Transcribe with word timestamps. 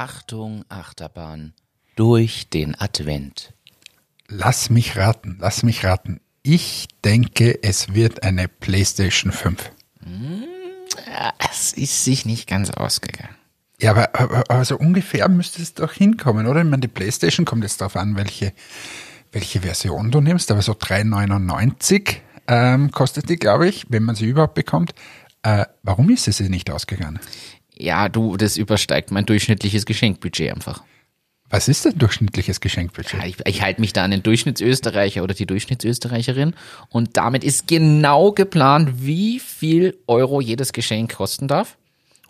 Achtung, 0.00 0.64
Achterbahn. 0.70 1.52
Durch 1.94 2.48
den 2.48 2.74
Advent. 2.80 3.52
Lass 4.28 4.70
mich 4.70 4.96
raten, 4.96 5.36
lass 5.38 5.62
mich 5.62 5.84
raten. 5.84 6.20
Ich 6.42 6.88
denke, 7.04 7.62
es 7.62 7.92
wird 7.92 8.22
eine 8.22 8.48
PlayStation 8.48 9.30
5. 9.30 9.70
Es 11.50 11.74
ist 11.74 12.02
sich 12.02 12.24
nicht 12.24 12.48
ganz 12.48 12.70
ausgegangen. 12.70 13.36
Ja, 13.78 13.90
aber, 13.90 14.18
aber 14.18 14.44
also 14.48 14.78
ungefähr 14.78 15.28
müsste 15.28 15.60
es 15.60 15.74
doch 15.74 15.92
hinkommen, 15.92 16.46
oder? 16.46 16.60
Ich 16.60 16.66
meine, 16.66 16.80
die 16.80 16.88
PlayStation 16.88 17.44
kommt 17.44 17.64
jetzt 17.64 17.82
darauf 17.82 17.96
an, 17.96 18.16
welche, 18.16 18.54
welche 19.32 19.60
Version 19.60 20.10
du 20.10 20.22
nimmst, 20.22 20.50
aber 20.50 20.62
so 20.62 20.72
3,99 20.72 22.16
ähm, 22.48 22.90
kostet 22.90 23.28
die, 23.28 23.36
glaube 23.36 23.68
ich, 23.68 23.84
wenn 23.90 24.04
man 24.04 24.14
sie 24.14 24.24
überhaupt 24.24 24.54
bekommt. 24.54 24.94
Äh, 25.42 25.66
warum 25.82 26.08
ist 26.08 26.26
es 26.26 26.40
nicht 26.40 26.70
ausgegangen? 26.70 27.20
Ja, 27.80 28.08
du, 28.08 28.36
das 28.36 28.56
übersteigt 28.56 29.10
mein 29.10 29.26
durchschnittliches 29.26 29.86
Geschenkbudget 29.86 30.52
einfach. 30.52 30.82
Was 31.48 31.66
ist 31.66 31.84
denn 31.84 31.98
durchschnittliches 31.98 32.60
Geschenkbudget? 32.60 33.20
Ja, 33.20 33.26
ich, 33.26 33.36
ich 33.44 33.62
halte 33.62 33.80
mich 33.80 33.92
da 33.92 34.04
an 34.04 34.12
den 34.12 34.22
Durchschnittsösterreicher 34.22 35.22
oder 35.22 35.34
die 35.34 35.46
Durchschnittsösterreicherin 35.46 36.54
und 36.90 37.16
damit 37.16 37.42
ist 37.42 37.66
genau 37.66 38.32
geplant, 38.32 39.04
wie 39.04 39.40
viel 39.40 39.98
Euro 40.06 40.40
jedes 40.40 40.72
Geschenk 40.72 41.16
kosten 41.16 41.48
darf. 41.48 41.76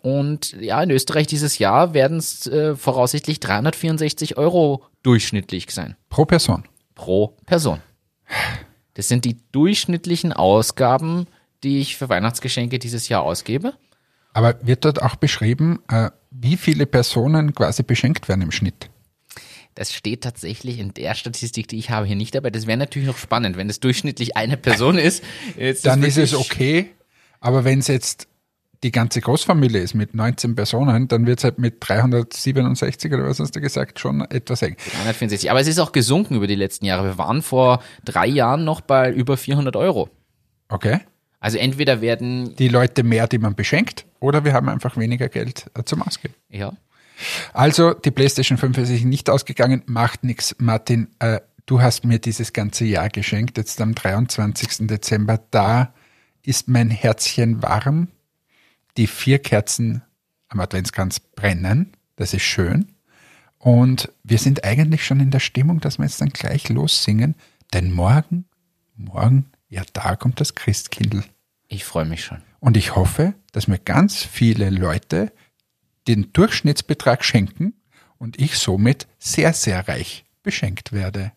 Und 0.01 0.53
ja, 0.59 0.83
in 0.83 0.91
Österreich 0.91 1.27
dieses 1.27 1.59
Jahr 1.59 1.93
werden 1.93 2.17
es 2.17 2.47
äh, 2.47 2.75
voraussichtlich 2.75 3.41
364 3.41 4.39
Euro 4.39 4.85
durchschnittlich 5.03 5.71
sein. 5.71 5.97
Pro 6.09 6.25
Person. 6.25 6.65
Pro 6.95 7.37
Person. 7.45 7.81
Das 8.95 9.09
sind 9.09 9.27
die 9.27 9.37
durchschnittlichen 9.53 10.33
Ausgaben, 10.33 11.27
die 11.63 11.81
ich 11.81 11.97
für 11.97 12.09
Weihnachtsgeschenke 12.09 12.79
dieses 12.79 13.09
Jahr 13.09 13.23
ausgebe. 13.23 13.75
Aber 14.33 14.57
wird 14.63 14.85
dort 14.85 15.03
auch 15.03 15.17
beschrieben, 15.17 15.81
äh, 15.89 16.11
wie 16.31 16.57
viele 16.57 16.87
Personen 16.87 17.55
quasi 17.55 17.83
beschenkt 17.83 18.29
werden 18.29 18.43
im 18.43 18.53
Schnitt? 18.53 18.91
Das 19.75 19.93
steht 19.93 20.23
tatsächlich 20.23 20.79
in 20.79 20.95
der 20.95 21.15
Statistik, 21.15 21.69
die 21.69 21.79
ich 21.79 21.91
habe, 21.91 22.07
hier 22.07 22.17
nicht 22.17 22.35
dabei. 22.35 22.51
Das 22.51 22.67
wäre 22.67 22.77
natürlich 22.77 23.09
noch 23.09 23.19
spannend, 23.19 23.57
wenn 23.57 23.71
es 23.71 23.81
durchschnittlich 23.81 24.37
eine 24.37 24.57
Person 24.57 24.99
ist. 24.99 25.23
Jetzt 25.57 25.87
Dann 25.87 26.03
ist 26.03 26.19
es 26.19 26.35
okay, 26.35 26.91
aber 27.41 27.65
wenn 27.65 27.79
es 27.79 27.89
jetzt 27.89 28.29
die 28.83 28.91
ganze 28.91 29.21
Großfamilie 29.21 29.81
ist 29.81 29.95
mit 29.95 30.15
19 30.15 30.55
Personen, 30.55 31.07
dann 31.07 31.27
wird 31.27 31.39
es 31.39 31.45
halt 31.45 31.59
mit 31.59 31.77
367 31.81 33.13
oder 33.13 33.25
was 33.25 33.39
hast 33.39 33.55
du 33.55 33.61
gesagt, 33.61 34.01
schon 34.01 34.23
etwas 34.23 34.63
eng. 34.63 34.77
364. 34.93 35.51
Aber 35.51 35.61
es 35.61 35.67
ist 35.67 35.79
auch 35.79 35.93
gesunken 35.93 36.37
über 36.37 36.47
die 36.47 36.55
letzten 36.55 36.87
Jahre. 36.87 37.05
Wir 37.05 37.19
waren 37.19 37.43
vor 37.43 37.83
drei 38.05 38.27
Jahren 38.27 38.65
noch 38.65 38.81
bei 38.81 39.13
über 39.13 39.37
400 39.37 39.77
Euro. 39.77 40.09
Okay? 40.69 41.01
Also 41.41 41.59
entweder 41.59 42.01
werden, 42.01 42.55
Die 42.57 42.69
Leute 42.69 43.03
mehr, 43.03 43.27
die 43.27 43.39
man 43.39 43.55
beschenkt, 43.55 44.07
oder 44.21 44.45
wir 44.45 44.53
haben 44.53 44.69
einfach 44.69 44.97
weniger 44.97 45.29
Geld 45.29 45.71
äh, 45.75 45.83
zum 45.85 46.03
Ausgeben. 46.03 46.35
ja, 46.49 46.73
Also, 47.53 47.95
die 47.95 48.11
PlayStation 48.11 48.59
5 48.59 48.79
ist 48.79 48.89
sich 48.89 49.05
nicht 49.05 49.29
ausgegangen, 49.29 49.83
macht 49.87 50.25
nichts. 50.25 50.55
Martin, 50.59 51.09
äh, 51.19 51.41
du 51.67 51.81
hast 51.81 52.05
mir 52.05 52.19
dieses 52.19 52.53
ganze 52.53 52.85
Jahr 52.85 53.09
geschenkt, 53.09 53.59
jetzt 53.59 53.81
am 53.81 53.95
23. 53.95 54.87
Dezember. 54.87 55.41
Da 55.51 55.93
ist 56.43 56.69
mein 56.69 56.91
Herzchen 56.91 57.63
warm. 57.63 58.09
Die 58.97 59.07
vier 59.07 59.39
Kerzen 59.39 60.03
am 60.49 60.61
Adventskranz 60.61 61.21
brennen. 61.21 61.93
Das 62.17 62.35
ist 62.35 62.43
schön. 62.43 62.93
Und 63.59 64.11
wir 64.25 64.39
sind 64.39 64.65
eigentlich 64.65 65.05
schon 65.05 65.21
in 65.21 65.31
der 65.31 65.41
Stimmung, 65.41 65.81
dass 65.81 65.99
wir 65.99 66.05
jetzt 66.05 66.21
dann 66.21 66.31
gleich 66.31 66.69
lossingen. 66.69 67.35
Denn 67.73 67.93
morgen, 67.93 68.47
morgen, 68.97 69.51
ja, 69.69 69.83
da 69.93 70.17
kommt 70.17 70.41
das 70.41 70.55
Christkindl. 70.55 71.23
Ich 71.71 71.85
freue 71.85 72.05
mich 72.05 72.25
schon. 72.25 72.43
Und 72.59 72.77
ich 72.77 72.95
hoffe, 72.97 73.35
dass 73.53 73.69
mir 73.69 73.79
ganz 73.79 74.23
viele 74.23 74.69
Leute 74.69 75.33
den 76.09 76.33
Durchschnittsbetrag 76.33 77.25
schenken 77.25 77.75
und 78.19 78.39
ich 78.39 78.59
somit 78.59 79.07
sehr, 79.19 79.55
sehr 79.55 79.89
reich 79.89 80.25
beschenkt 80.43 80.93
werde. 80.93 81.33